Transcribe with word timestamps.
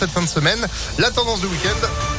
cette 0.00 0.10
fin 0.10 0.22
de 0.22 0.28
semaine. 0.28 0.66
La 0.98 1.10
tendance 1.10 1.40
du 1.40 1.46
week-end. 1.46 2.09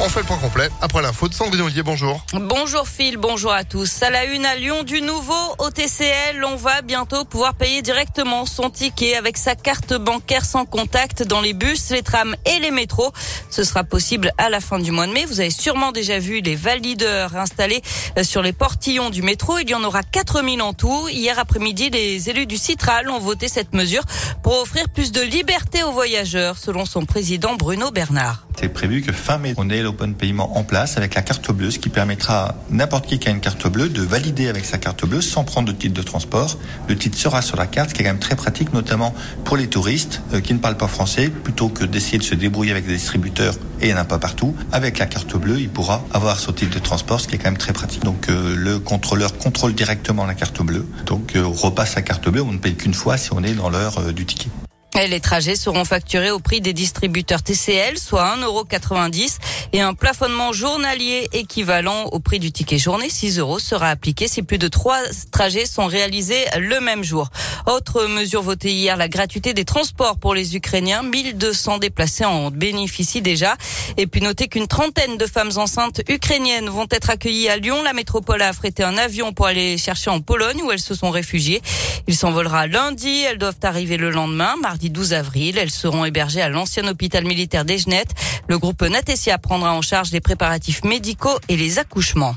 On 0.00 0.08
fait 0.08 0.20
le 0.20 0.26
point 0.26 0.38
complet 0.38 0.68
après 0.80 1.02
l'info 1.02 1.28
de 1.28 1.34
Sandrine 1.34 1.62
Ollier. 1.62 1.84
Bonjour. 1.84 2.20
Bonjour 2.32 2.88
Phil, 2.88 3.16
bonjour 3.16 3.52
à 3.52 3.62
tous. 3.62 4.02
À 4.02 4.10
la 4.10 4.24
une 4.24 4.44
à 4.44 4.56
Lyon 4.56 4.82
du 4.82 5.00
nouveau 5.00 5.54
au 5.58 5.70
TCL, 5.70 6.44
on 6.44 6.56
va 6.56 6.82
bientôt 6.82 7.24
pouvoir 7.24 7.54
payer 7.54 7.80
directement 7.80 8.44
son 8.44 8.70
ticket 8.70 9.14
avec 9.14 9.36
sa 9.36 9.54
carte 9.54 9.94
bancaire 9.94 10.44
sans 10.44 10.64
contact 10.64 11.22
dans 11.22 11.40
les 11.40 11.52
bus, 11.52 11.90
les 11.90 12.02
trams 12.02 12.34
et 12.44 12.58
les 12.58 12.72
métros. 12.72 13.12
Ce 13.50 13.62
sera 13.62 13.84
possible 13.84 14.32
à 14.36 14.48
la 14.50 14.60
fin 14.60 14.80
du 14.80 14.90
mois 14.90 15.06
de 15.06 15.12
mai. 15.12 15.26
Vous 15.26 15.38
avez 15.38 15.50
sûrement 15.50 15.92
déjà 15.92 16.18
vu 16.18 16.40
les 16.40 16.56
valideurs 16.56 17.36
installés 17.36 17.80
euh, 18.18 18.24
sur 18.24 18.42
les 18.42 18.52
portillons 18.52 19.10
du 19.10 19.22
métro. 19.22 19.58
Il 19.58 19.70
y 19.70 19.76
en 19.76 19.84
aura 19.84 20.02
4000 20.02 20.60
en 20.60 20.72
tout. 20.72 21.08
Hier 21.08 21.38
après-midi, 21.38 21.90
les 21.90 22.28
élus 22.30 22.46
du 22.46 22.58
Citral 22.58 23.08
ont 23.10 23.20
voté 23.20 23.46
cette 23.46 23.72
mesure 23.72 24.02
pour 24.42 24.60
offrir 24.60 24.88
plus 24.88 25.12
de 25.12 25.20
liberté 25.20 25.84
aux 25.84 25.92
voyageurs, 25.92 26.58
selon 26.58 26.84
son 26.84 27.06
président 27.06 27.54
Bruno 27.54 27.92
Bernard. 27.92 28.44
C'est 28.60 28.68
prévu 28.68 29.02
que 29.02 29.12
fin 29.12 29.38
mai, 29.38 29.54
on 29.56 29.68
ait 29.68 29.82
l'open 29.82 30.14
paiement 30.14 30.56
en 30.56 30.64
place 30.64 30.96
avec 30.96 31.14
la 31.14 31.22
carte 31.22 31.50
bleue, 31.52 31.70
ce 31.70 31.78
qui 31.78 31.88
permettra 31.88 32.46
à 32.46 32.54
n'importe 32.70 33.06
qui 33.06 33.18
qui 33.18 33.28
a 33.28 33.30
une 33.30 33.40
carte 33.40 33.66
bleue 33.66 33.88
de 33.88 34.02
valider 34.02 34.48
avec 34.48 34.64
sa 34.64 34.78
carte 34.78 35.04
bleue 35.04 35.20
sans 35.20 35.44
prendre 35.44 35.68
de 35.68 35.72
titre 35.76 35.94
de 35.94 36.02
transport. 36.02 36.56
Le 36.88 36.96
titre 36.96 37.18
sera 37.18 37.42
sur 37.42 37.56
la 37.56 37.66
carte, 37.66 37.90
ce 37.90 37.94
qui 37.94 38.02
est 38.02 38.04
quand 38.04 38.10
même 38.10 38.20
très 38.20 38.36
pratique, 38.36 38.72
notamment 38.72 39.14
pour 39.44 39.56
les 39.56 39.66
touristes 39.66 40.22
euh, 40.32 40.40
qui 40.40 40.54
ne 40.54 40.58
parlent 40.58 40.76
pas 40.76 40.88
français, 40.88 41.28
plutôt 41.28 41.68
que 41.68 41.84
d'essayer 41.84 42.18
de 42.18 42.22
se 42.22 42.34
débrouiller 42.34 42.70
avec 42.70 42.86
des 42.86 42.94
distributeurs 42.94 43.54
et 43.80 43.88
il 43.88 43.92
n'y 43.92 43.94
en 43.94 44.02
a 44.02 44.04
pas 44.04 44.18
partout. 44.18 44.54
Avec 44.72 44.98
la 44.98 45.06
carte 45.06 45.36
bleue, 45.36 45.60
il 45.60 45.68
pourra 45.68 46.04
avoir 46.12 46.38
son 46.38 46.52
titre 46.52 46.74
de 46.74 46.78
transport, 46.78 47.20
ce 47.20 47.28
qui 47.28 47.34
est 47.34 47.38
quand 47.38 47.50
même 47.50 47.58
très 47.58 47.72
pratique. 47.72 48.04
Donc 48.04 48.28
euh, 48.28 48.54
le 48.56 48.78
contrôleur 48.78 49.36
contrôle 49.36 49.74
directement 49.74 50.26
la 50.26 50.34
carte 50.34 50.62
bleue, 50.62 50.86
donc 51.06 51.36
euh, 51.36 51.42
on 51.42 51.52
repasse 51.52 51.92
sa 51.92 52.02
carte 52.02 52.28
bleue, 52.28 52.42
on 52.42 52.52
ne 52.52 52.58
paye 52.58 52.76
qu'une 52.76 52.94
fois 52.94 53.16
si 53.16 53.32
on 53.32 53.42
est 53.42 53.54
dans 53.54 53.68
l'heure 53.68 54.12
du 54.12 54.24
ticket. 54.24 54.48
Les 54.94 55.20
trajets 55.20 55.56
seront 55.56 55.84
facturés 55.84 56.30
au 56.30 56.38
prix 56.38 56.60
des 56.60 56.72
distributeurs 56.72 57.42
TCL, 57.42 57.98
soit 57.98 58.36
1,90€ 58.36 59.38
et 59.72 59.80
un 59.80 59.92
plafonnement 59.92 60.52
journalier 60.52 61.28
équivalent 61.32 62.04
au 62.04 62.20
prix 62.20 62.38
du 62.38 62.52
ticket 62.52 62.78
journée, 62.78 63.10
6 63.10 63.38
euros, 63.38 63.58
sera 63.58 63.88
appliqué 63.90 64.28
si 64.28 64.42
plus 64.42 64.56
de 64.56 64.68
trois 64.68 64.98
trajets 65.30 65.66
sont 65.66 65.86
réalisés 65.86 66.44
le 66.58 66.80
même 66.80 67.02
jour. 67.02 67.28
Autre 67.66 68.06
mesure 68.06 68.42
votée 68.42 68.72
hier, 68.72 68.96
la 68.96 69.08
gratuité 69.08 69.52
des 69.52 69.64
transports 69.64 70.16
pour 70.16 70.32
les 70.32 70.56
Ukrainiens. 70.56 71.02
1200 71.02 71.78
déplacés 71.78 72.24
en 72.24 72.50
bénéficient 72.50 73.20
déjà. 73.20 73.56
Et 73.96 74.06
puis 74.06 74.20
notez 74.20 74.48
qu'une 74.48 74.68
trentaine 74.68 75.18
de 75.18 75.26
femmes 75.26 75.50
enceintes 75.56 76.02
ukrainiennes 76.08 76.68
vont 76.68 76.86
être 76.90 77.10
accueillies 77.10 77.48
à 77.48 77.56
Lyon. 77.56 77.82
La 77.82 77.92
métropole 77.92 78.40
a 78.42 78.48
affrété 78.48 78.84
un 78.84 78.96
avion 78.96 79.32
pour 79.32 79.46
aller 79.46 79.76
chercher 79.76 80.10
en 80.10 80.20
Pologne 80.20 80.62
où 80.62 80.70
elles 80.70 80.78
se 80.78 80.94
sont 80.94 81.10
réfugiées. 81.10 81.60
Il 82.06 82.16
s'envolera 82.16 82.66
lundi. 82.68 83.22
Elles 83.22 83.38
doivent 83.38 83.58
arriver 83.62 83.96
le 83.96 84.10
lendemain, 84.10 84.54
mardi 84.62 84.83
12 84.90 85.12
avril. 85.12 85.58
Elles 85.58 85.70
seront 85.70 86.04
hébergées 86.04 86.42
à 86.42 86.48
l'ancien 86.48 86.86
hôpital 86.86 87.24
militaire 87.24 87.64
d'Egenet. 87.64 88.06
Le 88.48 88.58
groupe 88.58 88.82
Natessia 88.82 89.38
prendra 89.38 89.74
en 89.74 89.82
charge 89.82 90.10
les 90.12 90.20
préparatifs 90.20 90.84
médicaux 90.84 91.38
et 91.48 91.56
les 91.56 91.78
accouchements. 91.78 92.36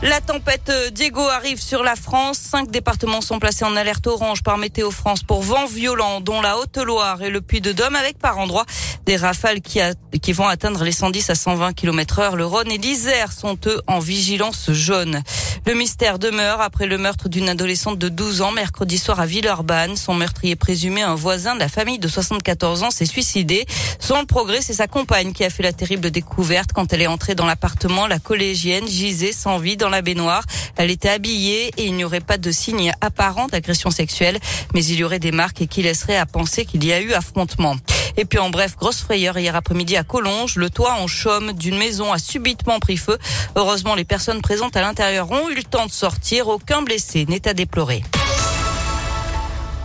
La 0.00 0.20
tempête 0.20 0.70
Diego 0.92 1.22
arrive 1.22 1.60
sur 1.60 1.82
la 1.82 1.96
France. 1.96 2.38
Cinq 2.38 2.70
départements 2.70 3.20
sont 3.20 3.40
placés 3.40 3.64
en 3.64 3.74
alerte 3.74 4.06
orange 4.06 4.44
par 4.44 4.56
Météo 4.56 4.92
France 4.92 5.24
pour 5.24 5.42
vents 5.42 5.66
violents, 5.66 6.20
dont 6.20 6.40
la 6.40 6.56
Haute-Loire 6.56 7.20
et 7.22 7.30
le 7.30 7.40
Puy-de-Dôme, 7.40 7.96
avec 7.96 8.16
par 8.16 8.38
endroits 8.38 8.64
des 9.06 9.16
rafales 9.16 9.60
qui, 9.60 9.80
vont 10.32 10.46
atteindre 10.46 10.84
les 10.84 10.92
110 10.92 11.30
à 11.30 11.34
120 11.34 11.72
km 11.72 12.20
heure. 12.20 12.36
Le 12.36 12.46
Rhône 12.46 12.70
et 12.70 12.78
l'Isère 12.78 13.32
sont 13.32 13.58
eux 13.66 13.80
en 13.88 13.98
vigilance 13.98 14.70
jaune. 14.70 15.20
Le 15.68 15.74
mystère 15.74 16.18
demeure 16.18 16.62
après 16.62 16.86
le 16.86 16.96
meurtre 16.96 17.28
d'une 17.28 17.46
adolescente 17.46 17.98
de 17.98 18.08
12 18.08 18.40
ans 18.40 18.52
mercredi 18.52 18.96
soir 18.96 19.20
à 19.20 19.26
Villeurbanne. 19.26 19.96
Son 19.96 20.14
meurtrier 20.14 20.56
présumé, 20.56 21.02
un 21.02 21.14
voisin 21.14 21.54
de 21.56 21.60
la 21.60 21.68
famille 21.68 21.98
de 21.98 22.08
74 22.08 22.84
ans, 22.84 22.90
s'est 22.90 23.04
suicidé. 23.04 23.66
Sans 23.98 24.18
le 24.18 24.24
progrès, 24.24 24.62
c'est 24.62 24.72
sa 24.72 24.86
compagne 24.86 25.34
qui 25.34 25.44
a 25.44 25.50
fait 25.50 25.62
la 25.62 25.74
terrible 25.74 26.10
découverte 26.10 26.72
quand 26.72 26.94
elle 26.94 27.02
est 27.02 27.06
entrée 27.06 27.34
dans 27.34 27.44
l'appartement. 27.44 28.06
La 28.06 28.18
collégienne 28.18 28.88
gisait 28.88 29.32
sans 29.32 29.58
vie 29.58 29.76
dans 29.76 29.90
la 29.90 30.00
baignoire. 30.00 30.42
Elle 30.78 30.90
était 30.90 31.10
habillée 31.10 31.66
et 31.76 31.84
il 31.84 31.96
n'y 31.96 32.04
aurait 32.04 32.20
pas 32.20 32.38
de 32.38 32.50
signe 32.50 32.94
apparent 33.02 33.48
d'agression 33.48 33.90
sexuelle, 33.90 34.38
mais 34.72 34.82
il 34.82 34.98
y 34.98 35.04
aurait 35.04 35.18
des 35.18 35.32
marques 35.32 35.66
qui 35.66 35.82
laisseraient 35.82 36.16
à 36.16 36.24
penser 36.24 36.64
qu'il 36.64 36.82
y 36.82 36.94
a 36.94 37.00
eu 37.02 37.12
affrontement. 37.12 37.76
Et 38.18 38.24
puis 38.24 38.40
en 38.40 38.50
bref, 38.50 38.74
grosse 38.76 39.00
frayeur 39.00 39.38
hier 39.38 39.54
après-midi 39.54 39.96
à 39.96 40.02
Collonges. 40.02 40.56
Le 40.56 40.70
toit 40.70 40.94
en 40.94 41.06
chaume 41.06 41.52
d'une 41.52 41.78
maison 41.78 42.12
a 42.12 42.18
subitement 42.18 42.80
pris 42.80 42.96
feu. 42.96 43.16
Heureusement, 43.54 43.94
les 43.94 44.04
personnes 44.04 44.42
présentes 44.42 44.76
à 44.76 44.80
l'intérieur 44.80 45.30
ont 45.30 45.48
eu 45.48 45.54
le 45.54 45.62
temps 45.62 45.86
de 45.86 45.92
sortir. 45.92 46.48
Aucun 46.48 46.82
blessé 46.82 47.26
n'est 47.28 47.46
à 47.46 47.54
déplorer. 47.54 48.02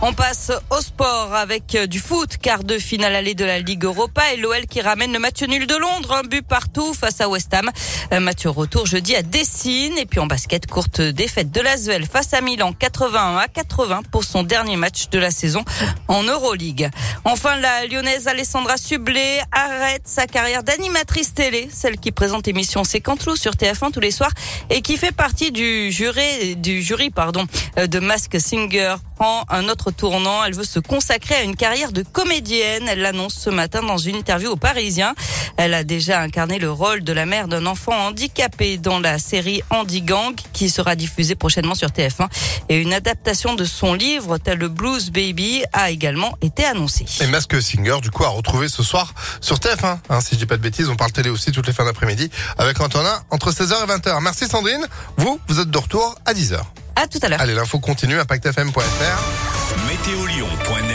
On 0.02 0.12
passe 0.12 0.52
au 0.70 0.80
sport 0.80 1.34
avec 1.34 1.74
euh, 1.74 1.86
du 1.86 1.98
foot, 1.98 2.36
quart 2.36 2.62
de 2.62 2.78
finale 2.78 3.14
allée 3.14 3.34
de 3.34 3.44
la 3.44 3.58
Ligue 3.58 3.84
Europa 3.84 4.22
et 4.32 4.36
l'OL 4.36 4.66
qui 4.66 4.80
ramène 4.82 5.12
le 5.12 5.18
match 5.18 5.42
nul 5.42 5.66
de 5.66 5.76
Londres, 5.76 6.12
un 6.12 6.22
but 6.22 6.46
partout 6.46 6.92
face 6.92 7.20
à 7.20 7.28
West 7.28 7.54
Ham. 7.54 7.70
Un 8.10 8.20
match 8.20 8.46
retour 8.46 8.86
jeudi 8.86 9.16
à 9.16 9.22
Dessine 9.22 9.96
et 9.96 10.04
puis 10.04 10.20
en 10.20 10.26
basket, 10.26 10.66
courte 10.66 11.00
défaite 11.00 11.50
de 11.50 11.60
l'Asvel 11.60 12.06
face 12.06 12.34
à 12.34 12.40
Milan 12.42 12.72
81 12.72 13.38
à 13.38 13.48
80 13.48 14.02
pour 14.10 14.24
son 14.24 14.42
dernier 14.42 14.76
match 14.76 15.08
de 15.10 15.18
la 15.18 15.30
saison 15.30 15.64
en 16.08 16.22
Euroleague. 16.22 16.90
Enfin, 17.24 17.56
la 17.56 17.86
lyonnaise 17.86 18.28
Alessandra 18.28 18.76
Sublet 18.76 19.40
arrête 19.52 20.02
sa 20.06 20.26
carrière 20.26 20.62
d'animatrice 20.62 21.32
télé, 21.32 21.68
celle 21.72 21.98
qui 21.98 22.12
présente 22.12 22.46
l'émission 22.46 22.84
C'est 22.84 23.00
Cantelou 23.00 23.36
sur 23.36 23.52
TF1 23.52 23.92
tous 23.92 24.00
les 24.00 24.10
soirs 24.10 24.32
et 24.70 24.82
qui 24.82 24.98
fait 24.98 25.12
partie 25.12 25.50
du 25.50 25.90
jury, 25.90 26.56
du 26.56 26.82
jury 26.82 27.10
pardon, 27.10 27.46
euh, 27.78 27.86
de 27.86 28.00
Mask 28.00 28.38
Singer 28.38 28.96
un 29.48 29.68
autre 29.68 29.90
tournant. 29.90 30.44
Elle 30.44 30.54
veut 30.54 30.64
se 30.64 30.78
consacrer 30.78 31.34
à 31.34 31.42
une 31.42 31.56
carrière 31.56 31.92
de 31.92 32.02
comédienne. 32.02 32.86
Elle 32.88 33.00
l'annonce 33.00 33.34
ce 33.34 33.50
matin 33.50 33.82
dans 33.82 33.98
une 33.98 34.16
interview 34.16 34.50
au 34.50 34.56
Parisien. 34.56 35.14
Elle 35.56 35.74
a 35.74 35.84
déjà 35.84 36.20
incarné 36.20 36.58
le 36.58 36.70
rôle 36.70 37.02
de 37.02 37.12
la 37.12 37.26
mère 37.26 37.48
d'un 37.48 37.66
enfant 37.66 37.92
handicapé 38.06 38.76
dans 38.78 38.98
la 38.98 39.18
série 39.18 39.62
Andy 39.70 40.02
Gang 40.02 40.34
qui 40.52 40.68
sera 40.68 40.96
diffusée 40.96 41.34
prochainement 41.34 41.74
sur 41.74 41.88
TF1 41.88 42.28
et 42.68 42.80
une 42.80 42.92
adaptation 42.92 43.54
de 43.54 43.64
son 43.64 43.94
livre 43.94 44.38
tel 44.38 44.58
le 44.58 44.68
Blues 44.68 45.10
Baby 45.10 45.64
a 45.72 45.90
également 45.90 46.36
été 46.40 46.64
annoncée. 46.64 47.06
Et 47.20 47.26
Mask 47.26 47.60
Singer 47.60 47.96
du 48.00 48.10
coup 48.10 48.24
à 48.24 48.28
retrouver 48.28 48.68
ce 48.68 48.82
soir 48.82 49.14
sur 49.40 49.56
TF1. 49.56 49.98
Hein, 50.08 50.20
si 50.20 50.34
je 50.34 50.40
dis 50.40 50.46
pas 50.46 50.56
de 50.56 50.62
bêtises, 50.62 50.88
on 50.88 50.96
parle 50.96 51.12
télé 51.12 51.30
aussi 51.30 51.52
toutes 51.52 51.66
les 51.66 51.72
fins 51.72 51.84
d'après-midi 51.84 52.30
avec 52.58 52.80
Antonin 52.80 53.22
entre 53.30 53.50
16h 53.50 53.84
et 53.84 53.86
20h. 53.86 54.22
Merci 54.22 54.46
Sandrine. 54.46 54.86
Vous, 55.16 55.40
vous 55.48 55.60
êtes 55.60 55.70
de 55.70 55.78
retour 55.78 56.14
à 56.24 56.34
10h. 56.34 56.60
À 56.96 57.06
tout 57.06 57.18
à 57.22 57.28
l'heure. 57.28 57.40
Allez, 57.40 57.54
l'info 57.54 57.78
continue, 57.78 58.18
impactfm.fr. 58.18 58.78
Météolion.fr 59.88 60.93